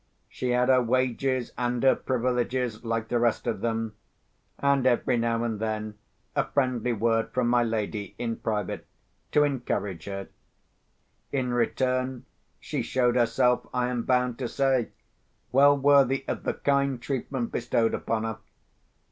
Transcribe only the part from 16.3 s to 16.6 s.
the